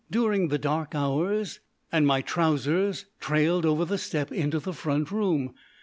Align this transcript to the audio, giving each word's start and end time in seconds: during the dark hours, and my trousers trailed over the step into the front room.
during 0.09 0.47
the 0.47 0.57
dark 0.57 0.95
hours, 0.95 1.59
and 1.91 2.07
my 2.07 2.23
trousers 2.23 3.05
trailed 3.19 3.67
over 3.67 3.85
the 3.85 3.99
step 3.99 4.31
into 4.31 4.57
the 4.57 4.73
front 4.73 5.11
room. 5.11 5.53